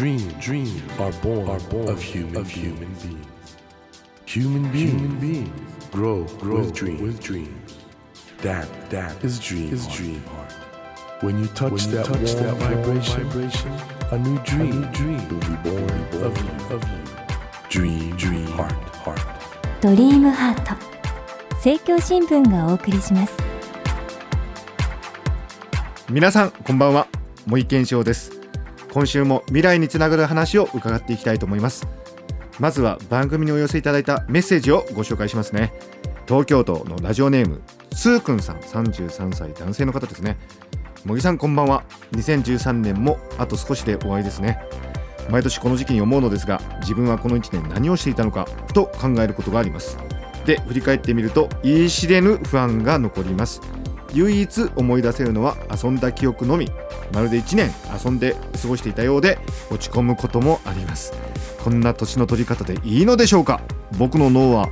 [0.00, 3.26] Dreams, dreams are born, are born of human, of human beings.
[4.24, 5.50] Human beings, human beings
[5.92, 7.02] grow, grow with, dreams.
[7.02, 7.76] with dreams.
[8.38, 10.52] That, that is dream, is dream heart.
[11.20, 13.72] When you touch when you that, touch warm that vibration, vibration,
[14.10, 17.68] a new dream, a new dream will be born, born of you, of you.
[17.68, 18.72] Dream, dream heart,
[19.04, 19.20] heart.
[19.82, 20.74] ドリームハート
[21.56, 23.36] 政教新聞がお送りします
[26.08, 27.06] 皆さんこんばんは
[27.46, 28.39] 森健翔です
[28.92, 31.86] 今週も未来につながる話を伺っていきたいと思います。
[32.58, 35.72] まずは番組にお寄せいただいたメッセージをご紹介しますね。
[36.26, 37.62] 東京都のラジオネーム
[37.96, 40.36] つーくんさん33歳男性の方ですね。
[41.04, 41.84] 茂木さんこんばんは。
[42.12, 44.58] 2013年もあと少しで終わりですね。
[45.30, 49.98] 毎年この時期に思うのですが自分はこの1年何をしていたのかと考えることがあります。
[50.44, 53.60] で振り返ってみると言い知れぬ不安が残ります。
[54.12, 56.68] 唯一思い出せるのは遊んだ記憶のみ。
[57.12, 57.72] まるで1年
[58.04, 59.38] 遊んで過ごしていたようで
[59.70, 61.12] 落ち込むこともあります。
[61.62, 63.60] こんな年の取り方でいいのでしょうか？
[63.98, 64.68] 僕の脳は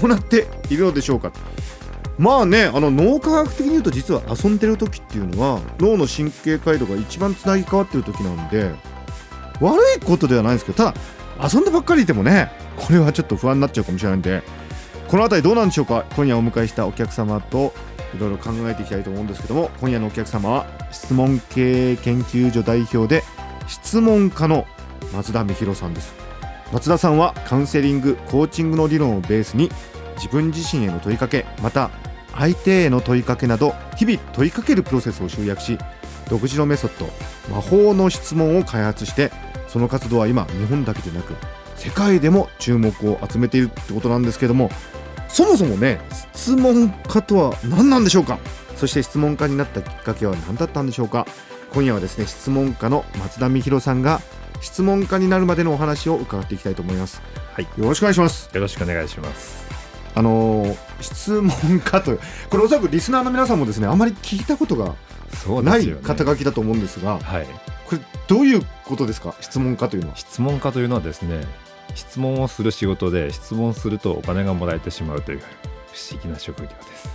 [0.00, 1.32] どうなっているのでしょうか？
[2.18, 8.74] まあねあの脳科学的に言うと実は遊んでる時っていうのは脳の神経回路が一番つなぎ変わってる時なんで
[9.60, 14.42] 悪いことではないんですけどただ遊んでばっかりいてもねこれはちょっと不安になっちゃうかもしれないんで
[15.08, 16.04] この辺りどうなんでしょうか？
[16.14, 17.72] 今夜お迎えしたお客様と
[18.14, 23.22] いろいろ考えていきたいと思うんですけども今夜のお客様は質問経営研究所代表で
[23.68, 24.66] 質問家の
[25.12, 26.20] 松田美弘さんです。
[26.72, 29.70] 松田さんはカウンセリングコーチングの理論をベースに
[30.16, 31.90] 自分自身への問いかけまた
[32.34, 35.78] 相手への問いかけなど日々問いかけるプロセスを集約し
[36.28, 37.10] 独自のメソッド
[37.52, 39.32] 魔法の質問を開発して
[39.66, 41.34] その活動は今日本だけでなく
[41.74, 44.70] 世界でも注目を集めているってことなんですけども
[45.32, 46.00] そもそもね
[46.34, 48.38] 質問家とは何なんでしょうか？
[48.76, 51.26] そして質問家になったきっかけは何だったんでしょうか？
[51.72, 54.20] 今夜はですね質問家の松田美弘さんが
[54.60, 57.22] 質問家になるまでのお話を伺っていきたいと思います。
[57.52, 57.64] はい。
[57.64, 58.50] よろしくお願いします。
[58.52, 59.64] よろしくお願いします。
[60.14, 62.18] あのー質問家と
[62.50, 64.94] これおそらくリスナーの皆さんもですねあまり聞いたことが
[65.62, 67.46] ない肩書きだと思うんですがはい。
[67.86, 69.34] これどういうことですか？
[69.40, 70.16] 質問家というのは。
[70.16, 71.40] 質問家というのはですね
[71.94, 75.44] 質問をする仕事で質問するとお金がもらえてしまうという不
[76.14, 77.10] 思議な職業です。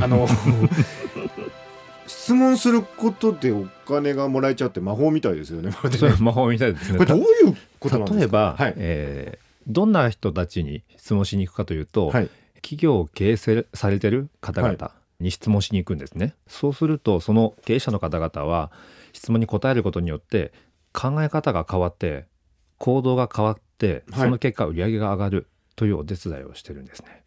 [0.00, 0.26] あの
[2.06, 5.70] 質問することでお金がもらえちゃうって魔法みたいですよね。
[6.20, 6.98] 魔法みたいですね。
[6.98, 8.18] これどういうことなんですか？
[8.18, 8.74] 例えば、はい。
[8.76, 12.30] えーどんな人たちに質問しに行くかというと、はい。
[12.56, 18.72] 企業を経営せされてる方々に質問しに行くんですね、そうするとその経営者の方々は
[19.12, 20.52] 質問に答えることによって
[20.92, 22.24] 考え方が変わって
[22.78, 24.02] 行動が変わって、はい。
[24.14, 25.46] その結果売り上げが上がる
[25.76, 27.22] というお手伝いをしてるんですね。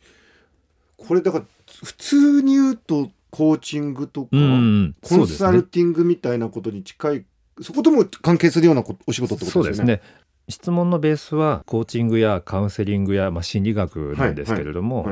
[0.98, 1.46] これだから
[1.84, 7.26] 普通に言うとコーチングとか、うんコンサルティングみたいなことに近い
[7.62, 9.96] そ,、ことも関係するようなこお仕事ってことですよね。
[9.96, 10.02] ね。
[10.50, 15.08] 質問のベースはコーチングやカウンセリングや、まあ、心理学なんですけれども、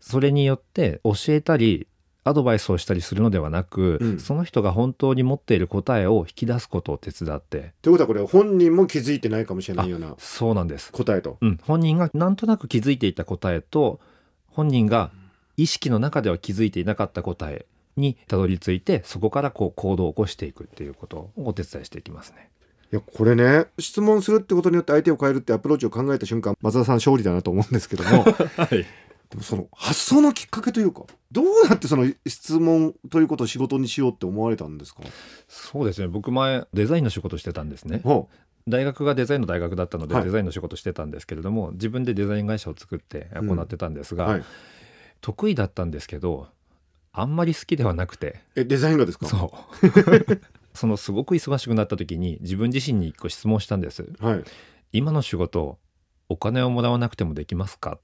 [0.00, 1.86] それによって教えたり
[2.26, 4.18] アドバイスをしたりするのではなく、うん。
[4.18, 7.72] その人が本当に持っている答えを引き出すことを手伝って。
[7.82, 11.38] ということはこれ本人も気づいてないかもしれないようなそうなんです、答えと。
[11.40, 14.00] うん、本人がなんとなく気づいていた答えと
[14.48, 15.12] 本人が
[15.56, 17.66] 意識の中では気づいていなかった答え
[17.96, 22.50] にたどり着いてそこからこう行動を起こしていくっていうことをお手伝いしていきますね。
[22.92, 28.24] いやこれね質問するってことによって相手を変えるってアプローチを考えた瞬間松田さん勝利だなと思うんですけども。
[28.58, 35.02] はいでもその発想のきっかけというかどうやってその質問ということを仕事にしようって思われたんですか？
[35.48, 36.08] そうですね。
[36.08, 38.00] 僕前デザインの仕事してたんですね。
[38.04, 38.28] ほ
[38.68, 40.24] 大学がデザインの大学だったので、はい。
[40.24, 44.44] デザインの仕事してたんですけれども自分でデザイン会社を作って行ってたんですが、うはい、
[45.20, 46.48] 得意だったんですけど
[47.12, 48.40] あんまり好きではなくて。
[48.54, 49.26] えデザインがですか？
[49.26, 49.90] そう。
[50.74, 54.08] そのすごく忙しくなった時に自分自身に一個質問したんです。
[54.20, 54.44] はい。
[54.92, 55.78] 今の仕事
[56.28, 57.98] お金をもらわなくてもできますか、あ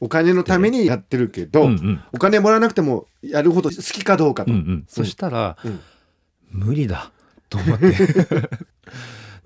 [0.00, 2.00] お金のためにやってるけど、うんうん。
[2.12, 4.84] お金もらわなくてもやるほど好きかどうかと、うんうん。
[4.88, 5.80] そしたら、うん。
[6.50, 7.12] 無理だ
[7.48, 7.86] と思って。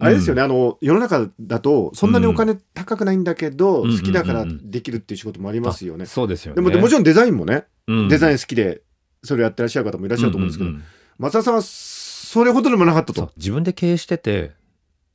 [0.00, 3.96] あれですよね、あの世の中だとそんなにお金高くないんだけど、うん。
[3.96, 6.04] 好きだからできるっていう仕事もありますよね。
[6.04, 6.56] あそうですよね。
[6.56, 8.08] でもでもちろんデザインもね、うん。
[8.08, 8.82] デザイン好きで
[9.25, 10.70] それをやってらっしゃる方もいらっしゃると思うんですけど、
[11.19, 13.32] 松田さんはそれほどでもなかったと。
[13.36, 14.52] 自分で経営してて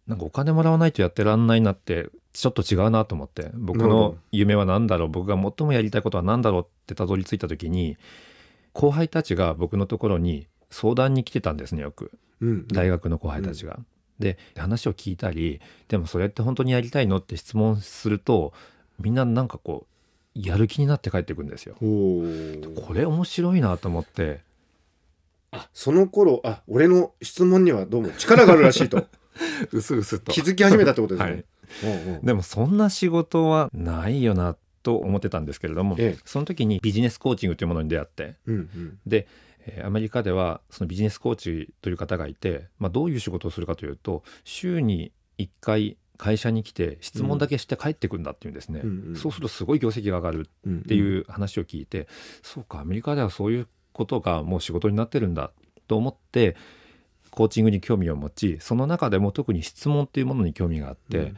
[0.08, 7.96] なんかお金もらわないとやってらんないなってちょっと違うなと思って僕の夢は何だろう僕が最もやりたいことは何だろうってたどり着いた時に
[8.74, 12.12] 後輩たちが僕のところに相談に来てたんですねよく。
[12.42, 13.80] うん大学の後輩たちが。
[14.20, 18.54] で話を聞いたりでもそれって本当にやりたいのって質問すると
[19.00, 19.86] みんななんかこ
[20.36, 21.76] うやる気になって帰ってくるんですよ。
[21.76, 24.42] これ面白いなと思って。
[25.52, 29.06] あその頃あ俺の質問にはどうも力があるらしいと。
[29.72, 30.32] うすうすと。
[30.32, 31.46] 気づき始めたってことですね、はい
[32.24, 36.22] でもそんな仕事はないよなと思ってたんですけれども、ええ。
[36.26, 39.00] その時にビジネスコーチングというものに出会ってうんうん。
[39.06, 39.28] で
[39.66, 52.08] えーアメリカではそのビジネスコーチという方がいて、まあ、どういう仕事をするかというと週に1回会社に来て質問だけして帰ってくんだっていうんですね、うんうんそうするとすごい業績が上がるうんっていう話を聞いて、
[52.42, 55.52] そうかアメリカではそういうことがもう仕事になってるんだ
[55.88, 56.56] と思って
[57.30, 61.38] コーチングに興味を持ちその中でも特に質問っていうものに興味があって、うん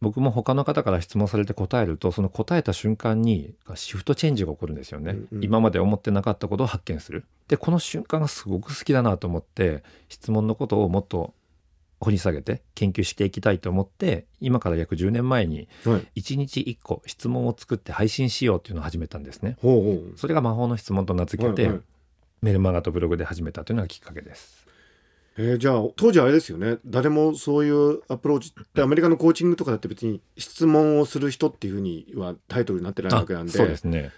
[0.00, 5.44] 僕も他の方から質問されて答えるとその答えた瞬間にシフトチェンジが起こるんですよね、うんうん。
[5.44, 7.24] 今まで思ってなかったことを発見する。
[7.48, 11.34] でこの瞬間がすごく好きだなと思って質問のことをもっと
[12.00, 16.20] 掘り下げて研究していきたいと思って今から約10年前にはい。
[16.20, 19.56] 1日1個質問を作って配信しようっていうのを始めたんですね。
[19.60, 20.18] ほうほう。
[20.18, 21.82] それが魔法の質問と名付けて、はいはい。
[22.42, 24.59] メルマガとブログで始めたというのがきっかけです
[25.42, 26.76] えーじゃあ当時あれですよね。
[26.84, 33.52] 誰もそういうアプローチってアメリカのコーチングとかだって別に質問をする人っていうふうにはタイトルになってないわけなんで。
[33.52, 34.12] そうですね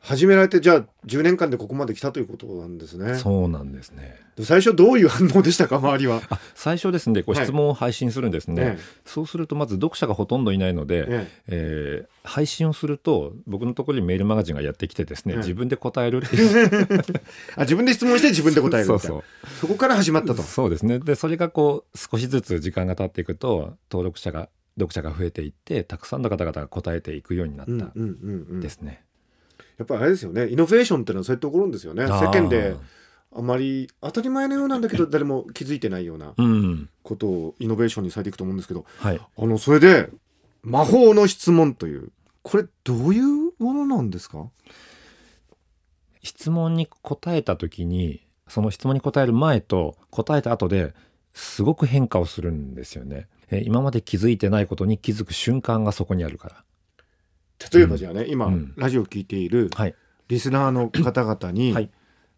[0.00, 3.16] 始められてじゃあ10年間でここまで来たということなんですね。
[3.16, 4.16] そうなんですね。
[4.36, 7.44] で最初どういう反応でしたか周りは、あ最初ですねこうはい。
[7.44, 12.06] 質問を配信するんですね、ねそうするとまず読者がほとんどいないので、ねえ。
[12.06, 16.70] ー配信をすると僕のところにメールマガジンがやってきてですね、はい自分で答えるっていう。
[17.56, 19.22] あ自分で質問して自分で答えるみたいなそう。
[19.60, 20.42] そこから始まったと。
[20.42, 20.98] そうですね。
[20.98, 24.48] でそれがこう少しずつ時間が経っていくと登録者が
[24.78, 28.60] 読者が増えていってたくさんの方々が答えていくようになったうんうんうんうん。
[28.60, 29.04] ですね、
[29.78, 30.48] やっぱりあれですよね。
[30.48, 32.04] イノベーションってのはそういうところですよね。
[32.04, 32.76] 世間で
[33.32, 36.88] あまり当たり前のようなんだけど 誰も気づいてないようなうん。
[37.02, 39.20] ことをイノベーションにされていくと思うんですけどはい。
[39.38, 40.10] あのそれで
[40.62, 42.10] 魔法の質問という
[42.42, 44.48] これどういうものなんですか？
[46.22, 50.94] 質問に答えた時にその質問に答える前と答えた後で
[51.32, 53.28] すごく変化をするんですよね。
[53.50, 56.64] えー今まで気づいてないことに気づく瞬間がそこにあるから。
[57.72, 59.94] 例えばじゃあね、今、うんラジオを聞いているはい。
[60.28, 61.90] リスナーの方々にはい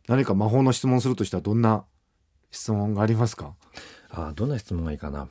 [0.08, 1.84] 何か魔法の質問するとしたらどんな
[2.50, 3.54] 質問がありますか？
[4.10, 5.28] あーどんな質問がいいかな。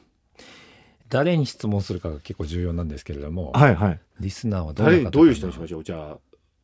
[1.09, 5.83] 誰に質問するかが結構重要なんですけれども、はいはいリスナーは誰どういう人にしましょう？
[5.83, 6.17] じゃあ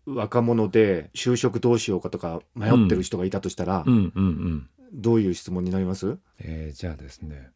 [0.06, 4.69] 若者で就職どうしようかとか迷ってる人がいたとしたら、うんうんうん。
[4.94, 6.18] どういう質問になります？
[6.39, 7.50] えーじゃあですね、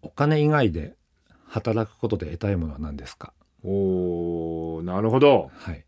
[0.00, 0.94] お金以外で
[1.48, 3.32] 働くことで得たいものは何ですか？
[3.64, 5.84] おーなるほどはい。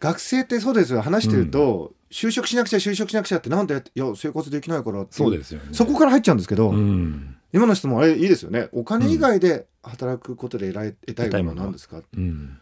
[0.00, 5.68] 学生ってそうですよ話してると、就職しなくちゃ就職しなくちゃってなんでいや生活できないからっていそうですよね。
[5.72, 7.36] そこから入っちゃうんですけど、うん。
[7.52, 12.58] 今の質問あれいいですよねお金以外で働くことで得られ得たいものは何ですか、うん。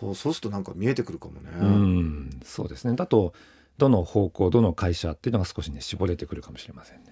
[0.00, 2.96] そうそうするとなんか見えてくるかもね、うん、そうですね。
[2.96, 3.34] だと
[3.76, 7.09] どの方向どの会社っていうのが少しね絞れてくるかもしれませんね。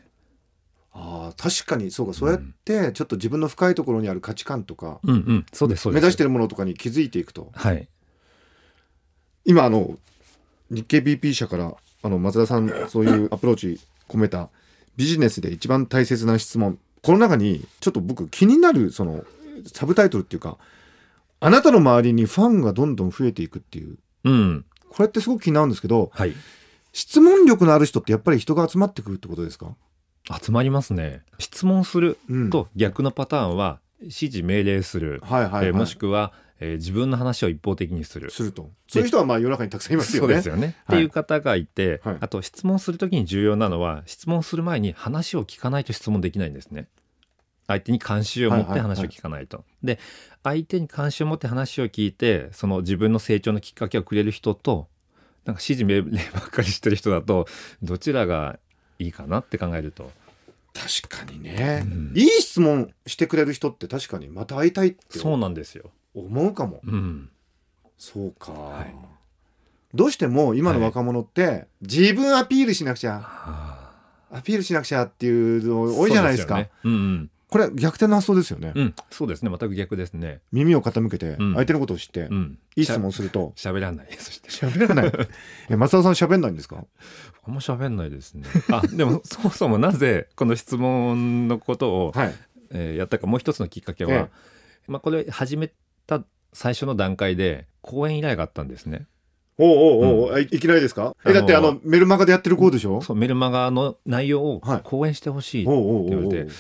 [0.93, 6.03] あー確かにそうかそうやってちょっと自分の深いところにある価値観とか、うんうん、そうですそうです。
[6.03, 7.89] 目指してるものとかに気づいていくとはい。
[9.45, 9.97] 今あの
[10.71, 14.51] 日経 BP 社からあの松田さんそういうアプローチ込めた
[14.97, 19.25] ビジネスで一番大切な質問この中にちょっと僕気になるその
[19.67, 20.59] サブタイトルっていうか
[21.41, 24.65] あなたの周りにファンがどんどん増えていくっていううん。
[24.91, 26.35] これってすごく気になるんですけどはい。
[26.93, 29.77] 質問力のある人ってやっぱり人が集まってくるってことですか、
[30.43, 31.23] 集まりますね。
[31.39, 38.31] 質問するうん、と逆のパターンは指示命令する、はいはい、はいえーもしくは、えー自分の話を一方的にする。
[38.31, 40.77] するとそういう人はまあ世の中にたくさんいますよねよね。
[40.87, 46.89] はいっていう方がいて、はいあと質問するときに重要なのは質問する前に話を聞かないと質問できないんですね。
[47.69, 49.65] 相手に関心を持って話を聞かないと。
[49.85, 49.99] で
[50.43, 54.89] 相手に関心を持って話を聞いてその自分の成長のきっかけをくれる人と
[55.45, 56.03] なんか指示命令
[56.33, 57.47] ばっかりしてる人だと
[57.83, 58.59] どちらが
[58.99, 60.11] いいかなって考えると
[60.75, 62.13] 確かにね、うん。
[62.15, 65.91] いい質問してくれる人って確かにまた会いたいってそうなんですよ。
[66.15, 66.81] 思うかも。
[66.85, 67.31] うん、
[67.97, 68.95] そうか、い。
[69.95, 73.21] どうしても今の若者って、自分アピールしなくちゃ。
[73.23, 73.89] あ
[74.31, 76.57] アピールしなくちゃっていうのー多いじゃないですか。
[76.57, 76.71] ね。
[76.85, 79.49] うんうんこれ逆転の発想ですよね、うん、そうですね。
[79.51, 80.41] 全く逆ですね。
[80.53, 81.55] 耳を傾けてうん。
[81.55, 83.53] 相手のことを知って、うん、いい質問すると。
[83.57, 84.07] 喋らない。
[84.19, 84.51] そして。
[84.51, 85.13] 喋らない。
[85.71, 86.85] え松田さん喋んないんですか？
[87.47, 88.45] あんま喋んないですね。
[88.71, 92.35] あでもそもそもなぜこの質問のことを、はい。
[92.71, 94.29] えーやったかもう一つのきっかけは、え
[94.87, 95.73] まあ、これ始め
[96.07, 99.07] た最初の段階で講演依頼があったんですね。
[99.57, 101.17] おうおうおう、あいいきなりですか？
[101.27, 103.01] えだってああののメルマガでやってる子でしょ？
[103.01, 104.81] そうメルマガの内容をはい。
[104.85, 106.09] 講演してほしい、おうおうおうおう。
[106.11, 106.51] 言われて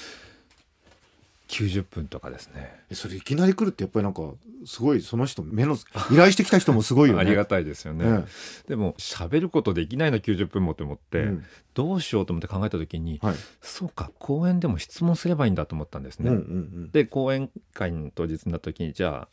[1.48, 2.78] 90分とかですね。
[2.90, 4.22] えそれいきなり来るってやっぱりなんか
[4.66, 5.76] すごいその人目の
[6.12, 7.20] 依頼してきた人もすごいよね。
[7.22, 11.44] ありがたいですよね、えでも喋ることできないの90分もって思って、えうん。
[11.74, 13.34] どうしようと思って考えた時にはい。
[13.62, 16.44] そうか講演でも質問すればいいんだと思ったんですね、うんうんう
[16.86, 16.90] ん。
[16.90, 19.28] で講演会の当日になった時にじゃあ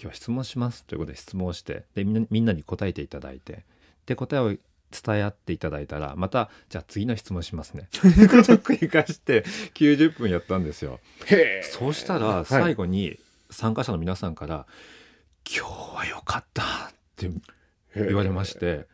[0.00, 3.64] 今日は質問しますということで質問をしてでみんなみんなに答えていただいて
[4.06, 4.56] で答えを
[4.90, 7.88] 伝え合っていただいたらまたじゃあ次の質問しますね。
[7.92, 9.44] ということを繰り返して
[9.74, 11.00] 90分やったんですよ。
[11.62, 13.18] そうしたら最後に
[13.50, 14.66] 参加者の皆さんから
[15.46, 16.66] 「今日は良かった」っ
[17.16, 17.30] て
[17.94, 18.86] 言われまして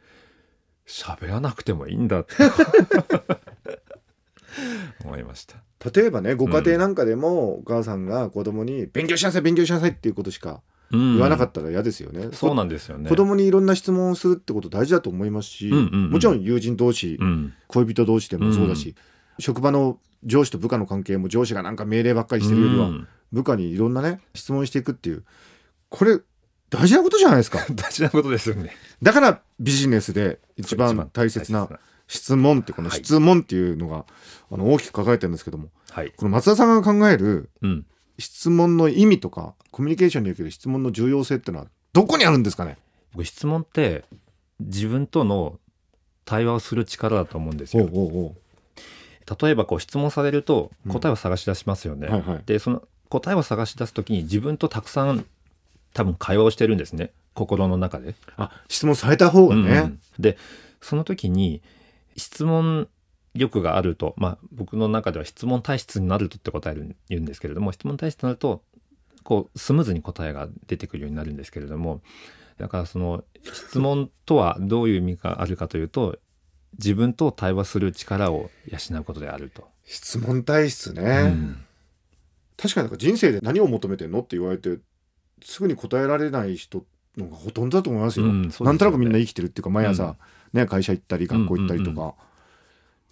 [0.86, 2.34] 喋らなくてもいいんだって。
[5.04, 5.56] 思いました。
[5.94, 13.08] 例えばねご家庭なんかでもお母さんが子供に勉強しなさい勉強しなさいっていうことしか言言わなかったら嫌ですよね、そうなんですよね。
[13.08, 16.10] 子供にいろんな質問をするってこと大事だと思いますし、うんうんうん。
[16.10, 17.52] もちろん友人同士、うん。
[17.66, 18.94] 恋人同士でもそうだし、
[19.38, 23.08] 職場の上司と部下の関係も上司がなんか命令ばっかりしてるよりは、うん。
[23.32, 25.24] 部下にいろんなね質問していくっていう
[25.88, 26.20] これ
[26.70, 27.58] 大事なことじゃないですか？
[27.74, 28.70] 大事なことですよね。
[29.02, 31.68] だからビジネスで一番大切な。
[32.08, 32.98] 質問ってこのはい。
[32.98, 34.04] 質問っていうのが、
[34.52, 37.86] あの大きく書かれてるんですけどもはい、この松田さんが考えるうん、
[38.18, 42.78] 質問の意味とかコミュニケーションにおける質問の重要性っていうのはどこにあるんですかね？
[43.12, 44.04] 僕質問って
[44.60, 45.58] 自分との
[46.24, 47.88] 対話をする力だと思うんですよ。
[49.40, 50.92] 例えばこう質問されるとうん。
[50.92, 52.42] 答えを探し出しますよね、はいはい。
[52.46, 55.24] でその答えを探し出す時に自分とたくさん
[55.94, 57.10] 多分会話をしてるんですね。
[57.34, 58.14] 心の中で。
[58.36, 60.00] あ質問された方がね、うんうん。
[60.18, 60.38] で
[60.80, 61.60] その時に
[62.16, 62.88] 質問
[63.36, 68.62] 力があると、まあ、僕の中では質問体質になるとって答える言うんですけれども質問体質になると
[69.22, 72.00] こうスムーズに答えが出てくるようになるんですけれども
[72.58, 76.18] だからその質問とはどういう意味があるかというと
[76.78, 79.68] 自分と対話する力を養うことであると。
[79.84, 81.64] 質問体質ね、うん。
[82.56, 84.78] 確かになんか人生で何を求めてんのって言われて
[85.42, 86.84] すぐに答えられない人
[87.16, 88.26] のがほとんどだと思いますよ。
[88.26, 88.70] うんすよね。
[88.70, 90.16] なんとなくみんな生きてるっていうか毎朝、
[90.52, 92.14] ね会社行ったり学校行ったりとか、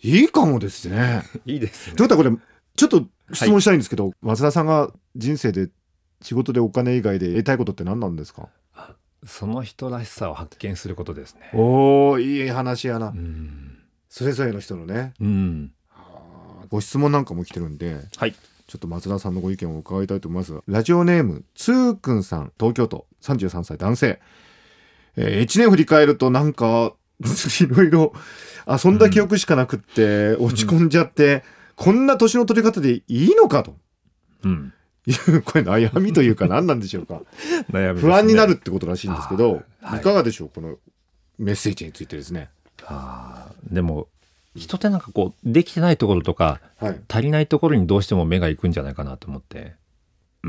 [0.04, 1.22] いいかもですね。
[1.46, 2.42] いいですねということはこれ
[2.76, 5.70] ちょっと質問したいんですけど、松田さんが人生で
[6.20, 8.48] 仕事でお金以外で得たいことって何なんですか？
[9.26, 11.50] その人らしさを発見することですね。
[11.54, 13.78] おおいい話やな、うん。
[14.10, 15.72] それぞれの人のねうん。
[16.68, 18.34] ご質問なんかも来てるんではい。
[18.66, 20.60] ちょっと松田さんのご意見を伺いたいと思います。
[20.66, 24.20] ラジオネーム、つーくんさん、東京都、33歳男性。
[25.16, 26.94] えー、1年振り返るとなんか、
[27.60, 28.12] いろいろ
[28.66, 31.44] 遊んだ記憶しかなくって、落ち込んじゃって、
[31.76, 33.76] こんな年の取り方でいいのかと
[34.44, 34.72] うん。
[35.06, 37.20] いう、これ悩みというか何なんでしょうか。
[37.72, 40.76] 悩みね不安になるってことらしいんですけど、はいいかがでしょうこの
[41.38, 42.48] メッセージについてですね。
[42.86, 44.08] あーでも、
[44.56, 47.00] 人ってなんかこう、できてないところとか、はい。
[47.08, 49.74] 足りないところにどうしても目が行くんじゃないかなと思って。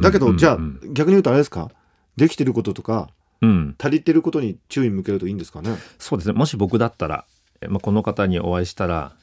[0.02, 1.70] だけど、じゃあ、うん逆に言うとあれですか？
[2.16, 3.10] できてることとか、
[3.42, 3.76] うん。
[3.78, 5.76] 足りてることに注意向けるといいんですかね？
[6.00, 6.34] そうですね。
[6.34, 7.26] もし僕だったら、
[7.62, 9.14] えまあ、この方にお会いしたら、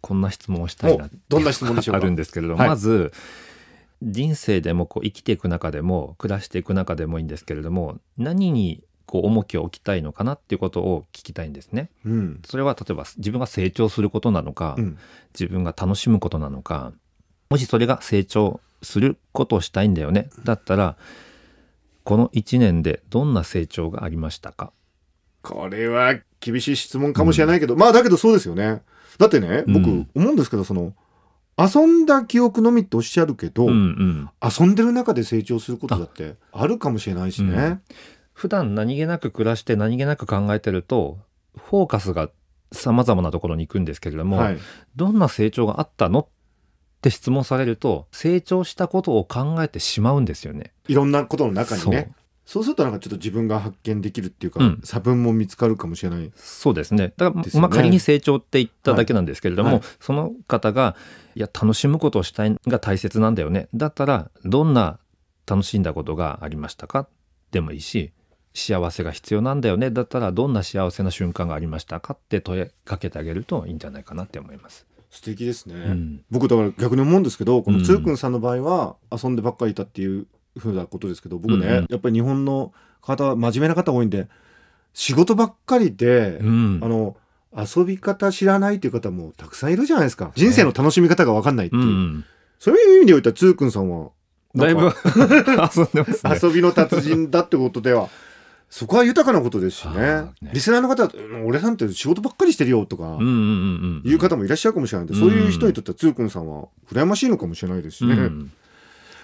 [0.00, 1.98] こんな質問をしたいなおどんな質問でしょうか？
[1.98, 3.12] あるんですけれども、はいまず、
[4.02, 11.88] 人生でもこう生きていく中でも暮らしていく中でもいいんですけれども何にこう重きを置きたいのかなっていうことを聞きたいんですね。
[12.04, 12.40] うん。
[12.44, 14.98] それは例えば自分が成長することなのか、うん。
[15.38, 16.92] 自分が楽しむことなのか
[17.50, 20.96] もしそれが成長することをしたいんだよねだったら
[22.04, 24.72] この1年でどんな成長がありましたか？
[25.42, 28.82] これは厳しい質問かもしれないけど、まあだけどそうですよね。
[29.18, 30.94] だってね、僕うん思うんですけど、その、
[31.58, 37.52] 遊んだ記憶のみっておっしゃるけど、うんうん遊んでる中で成長することだってあるかもしれないしね。
[37.52, 37.82] うん
[38.32, 41.18] 普段何気なく暮らして何気なく考えてると
[41.54, 42.30] フォーカスが
[42.72, 44.58] 様々なところに行くんですけれども、はい。
[44.96, 46.20] どんな成長があったの？
[46.20, 46.26] っ
[47.02, 50.72] て質問されると成長したことを考えてしまうんですよね。
[50.88, 52.12] いろんなことの中にね。
[52.44, 56.32] そうするとなんかちょっと自分が発見できるっていうか、うん差分も見つかるかもしれない。
[56.34, 57.12] そうですね。
[57.16, 60.96] だから、ねまあ仮に成長って言っただけなんですけれども、はいはいその方が、
[61.34, 63.68] いや、楽しむことをしたいが大切なんだよね。
[63.74, 64.98] だったら、どんな
[65.46, 67.06] 楽しんだことがありましたか？
[67.52, 68.12] でもいいし、
[68.54, 69.90] 幸せが必要なんだよね。
[69.92, 72.14] だったら、どんな幸せな瞬間がありましたか？
[72.14, 74.84] って問いかけてあげるといいんじゃないかなって思います。
[75.12, 75.74] 素敵ですね。
[75.74, 76.24] うん。
[76.30, 80.26] 僕だから逆に思うんですけどこのうんつーくんさんの場合は遊んでばっかりいたっていう
[80.58, 84.28] ふうなことですけど僕ね、うんうんやっぱり日本の方は真面目な方多いんで
[84.94, 87.16] 仕事ばっかりで、うんあの
[87.54, 92.24] 遊び方知らないっていう方もたくさんいるじゃないですか人生の楽しみ方が分かんないっていう、うん。
[92.58, 94.12] そういう意味でおいてはつーくんさんは
[94.54, 96.38] だいぶ 遊んでますね。
[96.42, 98.08] 遊びの達人だってことでは
[98.74, 100.22] そこは豊かなことですしね。
[100.40, 100.50] ね。
[100.54, 101.10] リスナーの方
[101.44, 104.10] 俺なんて仕事ばっかりしてるよとかうんうんうんうん。
[104.10, 108.14] いう方もいらっしゃるかもしれないんで、そういう人にとってはつーくんさんは羨ましいのかもしれないですしね。
[108.14, 108.50] うん。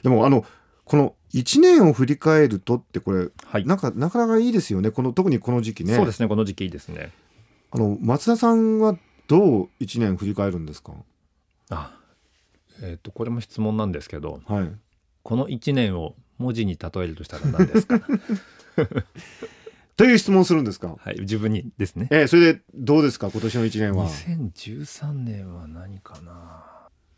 [0.03, 0.45] でもあの
[0.85, 3.65] この1年を振り返るとってこれはい。
[3.65, 4.91] なんかなかなかいいですよね。
[4.91, 5.95] この特にこの時期ね。
[5.97, 7.11] そうですねこの時期いいですね。
[7.71, 10.93] あの松田さんはどう1年振り返るんですか？
[11.71, 11.99] あ
[12.83, 14.71] えっ、とこれも質問なんですけどはい。
[15.23, 17.99] この1年を文字に例えるとしたら何ですか？
[19.97, 20.95] という質問をするんですか？
[20.99, 22.09] はい自分にですね。
[22.11, 23.31] えーそれでどうですか？
[23.33, 24.07] 今年の1年は。
[24.07, 26.65] 2013年は何かな？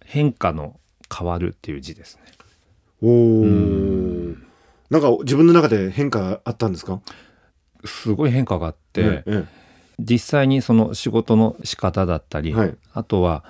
[0.04, 0.80] 変化の
[1.14, 2.22] 変わるっていう字ですね。
[3.02, 3.08] お
[3.42, 3.44] お
[4.90, 7.00] なんか自分の中で変化あったんですか？
[7.84, 9.44] すごい変化があって、ええ
[10.02, 12.74] 実際にその仕事の仕方だったり、はい。
[12.94, 13.44] あとは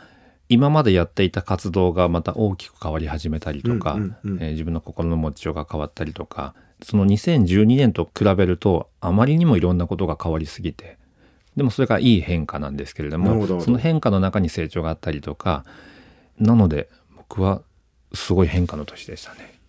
[0.49, 10.99] 今までやっていた活動がまた大きく変わり始めたりとか、えー自分の心の持ちようが変わったりとかその2012年と比べるとあまりにもいろんなことが変わりすぎて。
[11.57, 15.65] でもそれがいい変化なんですけれどもその変化の中に成長があったりとか
[16.39, 17.61] なので僕は
[18.15, 19.61] すごい変化の年でしたね。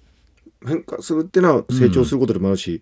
[0.65, 2.81] 変化するっていうのは成長することでもあるし、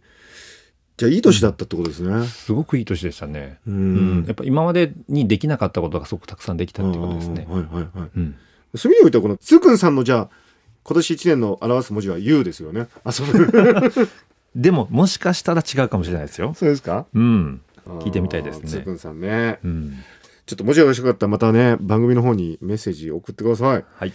[0.97, 2.25] じゃあいい年だったってことですね。
[2.27, 3.59] すごくいい年でしたね。
[3.67, 4.25] ううん。
[4.25, 7.47] やっぱ今までにできなかったことがすごくたくさんできたっていうことですね。
[7.49, 8.09] はいはいはい。
[8.15, 8.35] うん、
[8.75, 9.37] そういう意味においてはこの。
[9.37, 10.29] つくんさんのじゃあ
[10.89, 13.27] 今年1年の表す文字は U ですよねあそう
[14.55, 16.55] でももしかしたら違うかもしれないですよ。
[16.55, 17.05] そうですか？
[17.13, 17.61] うん。
[17.85, 19.93] 聞いてみたいですねつくんさんねうん。
[20.47, 24.13] ちょっともしよろしかったらまたね番組の方にメッセージ送ってくださいはい。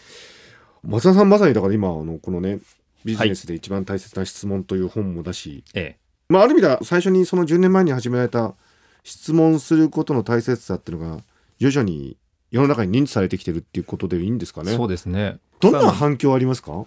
[0.82, 2.58] 松田さんまさにだから今あのこのね
[3.04, 5.98] ビジネスで一番大切な質問という本もだし、ええ。
[6.28, 8.54] まあ、ある意味では最初にその10年前に始められた
[9.04, 11.22] 質問することの大切さっていうのが
[11.60, 12.16] 徐々に
[12.50, 14.72] 世の中に認知されてきてるっていうことでいいんですかね？
[14.74, 15.38] そうですね。
[15.60, 16.84] どんな反響ありますか？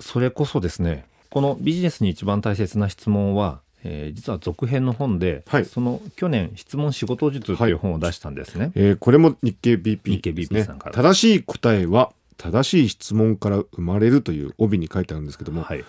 [0.00, 5.64] それこそですね、このビジネスに一番大切な質問は、えー実は続編の本で、はい。
[5.64, 8.72] その去年質問仕事術っていう本を出したんですね。
[8.74, 10.64] えーこれも日経 BP 日経ですね。
[10.64, 10.94] さんから。
[10.94, 15.84] 正しい答えは正しい質問から生まれるという帯に書いてあるんですけども、はい。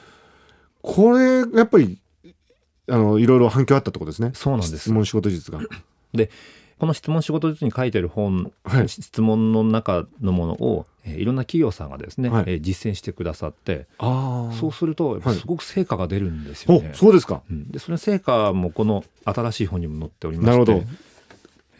[0.81, 1.97] これやっぱり
[2.87, 4.31] あのいろいろ反響あったところですね。
[4.35, 4.77] そうなんです。
[4.77, 5.59] 質問仕事術が
[6.79, 8.89] この質問仕事術に書いてる本、はい。
[8.89, 12.43] 質問の中のものを、えーいろんな企業さんがですね、はい。
[12.47, 15.39] えー実践してくださって、あそうするとやっぱはい。
[15.39, 16.91] すごく成果が出るんですよおね。
[16.93, 17.41] そうですか。
[17.49, 17.71] うん。
[17.71, 20.95] でその成果もこの新しい本にも載っておりましてなるほど。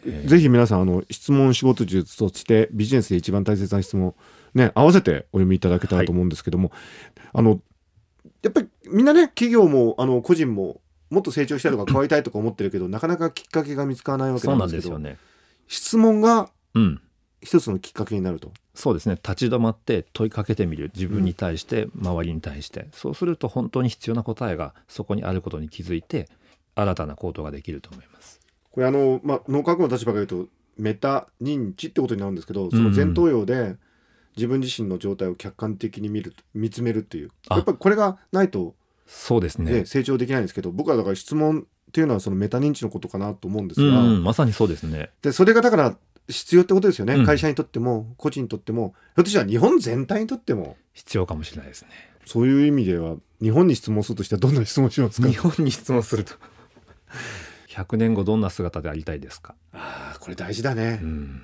[0.06, 0.28] えー。
[0.28, 4.14] ぜひ皆さんあの質問仕事術としてビジネスで一番大切な質問
[4.54, 6.70] ね合わせてお読みいただけたらと思うんですけども、
[7.32, 7.60] あの
[8.42, 15.18] やっぱりみんなね企業もあの個人ももっと成長したいとか変わりたいとか思ってるけどなかなかきっかけが見つからないわけなんですよね。
[15.68, 17.00] 質問がうん。
[17.42, 18.52] 一つのきっかけになると。
[18.74, 26.28] そうですね立ち止まって問いかけてみる自分に対して、周りに対してそうすると本当に必要な答えがそこにあることに気づいて
[26.74, 28.40] 新たな行動ができると思います。
[28.70, 33.76] これあの、まあ、脳科学の立場から言うとメタ認知ってことになるんですけどその前頭葉で
[34.36, 38.74] 自分自身の状態を客観的に見る見つめるっていうあやっぱりこれがないと、
[39.06, 39.72] そうですね。
[39.72, 45.10] ね成長できないんですけど僕はだから質問っていうのはそのメタ認知のことかなと思うんですうんが、うんまさにそうですね。
[45.22, 45.96] でそれがだから
[46.28, 47.26] 必要ってことですよね、うん。
[47.26, 48.94] 会社にとっても個人にとっても。
[49.14, 50.76] ひょっとしたら日本全体にとっても。
[50.92, 51.88] 必要かもしれないですね。
[52.24, 55.28] そういう意味では日本に質問するとしてはどんな質問しますか？
[55.28, 56.34] 日本に質問すると。
[57.68, 61.42] 100年後どんな姿でありたいですか、ああこれ大事だね、うん。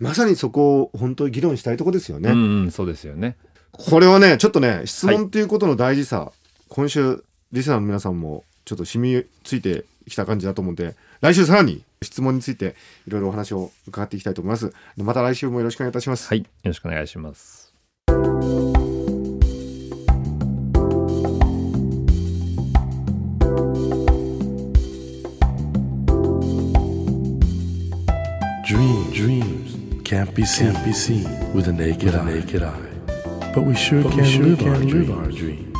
[0.00, 3.36] まさにそこを本当に議論したいところですよね、うんうん、そうですよね。
[3.70, 6.32] これはねちょっとね質問っていうことの大事さ、
[6.74, 17.74] 今週リスナーの皆さんもちょっと染みついてきた感じだと思うんで来週さらに質問についていろいろお話を伺っていきたいと思いますまた来週もよろしくお願いいたします、はい、よろしくお願いします。
[28.64, 32.24] Dreams, dreams can't be seen, can't be seen with a naked, eye.
[32.24, 32.72] naked eye.
[33.54, 35.71] But we sure can, sure live, our live our dreams.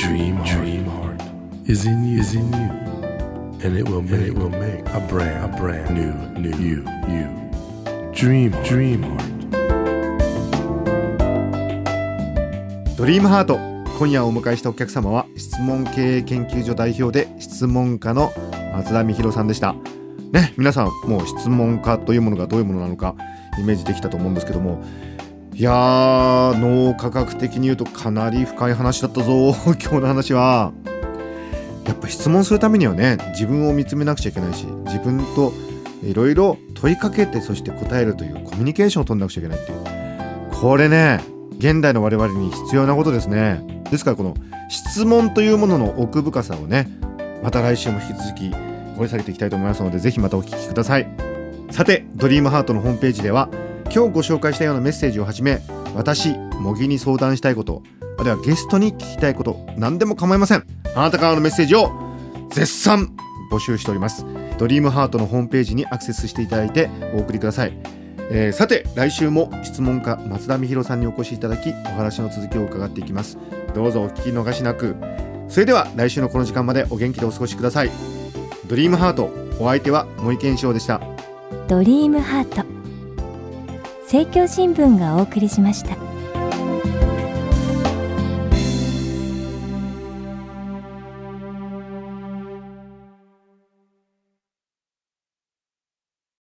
[0.00, 1.20] Dream, heart, dream heart
[1.66, 2.70] is in you, is in you,
[3.62, 7.28] and it will make, it will make a brand, a brand new, new you, you.
[8.14, 9.30] Dream, dream heart.
[12.96, 13.58] ドリームハート
[13.98, 18.32] 今夜お迎えしたお客様は質問経営研究所代表で質問家の
[18.72, 19.74] 松田美弘さんでした
[20.32, 23.16] ね皆さんもう質問家というものがどういうものなのか
[23.58, 24.82] イメージできたと思うんですけども
[25.60, 29.54] いやー脳科学的に言うとかなり深い話だったぞ。
[29.78, 30.72] 今日の話は。
[31.84, 35.52] やっぱ質問するためにはね自分を見つめなくちゃいけないし自分と
[36.02, 39.78] いろいろ問いかけてそして答えるというコミュニケーションを取んなくちゃいけないっていう。
[40.50, 41.20] これね
[41.58, 43.60] 現代の我々に必要なことですね。
[43.90, 44.34] ですからこの
[44.70, 46.88] 質問というものの奥深さをね
[47.42, 48.50] また来週も引き続き
[48.96, 51.06] 掘り下げていきたいと思いますのでぜひまたお聞きください。
[51.70, 53.50] さてドリームハートのホームページでは
[53.92, 55.60] 今日ご紹介したようなメッセージをはじめ
[55.94, 57.82] 私茂木に相談したいこと
[58.18, 60.64] あるいはゲストに聞きたいこと何でも構いません。
[60.94, 61.90] あなたからのメッセージを
[62.50, 63.16] 絶賛
[63.50, 64.26] 募集しております。
[64.58, 67.72] ドリームハートのホームページにアクセスしていただいてお送りください、
[68.30, 73.38] えーさて来週も質問家松田美弘さんにお越しいただきお話の続きを伺っていきます。
[73.74, 74.96] どうぞお聞き逃しなく。
[75.48, 77.90] それでは来週のこの時間までお元気でお過ごしください。
[78.66, 81.00] ドリームハートお相手は森健翔でした。
[81.66, 82.69] ドリームハート。
[84.10, 85.99] 政教新聞がお送りしました。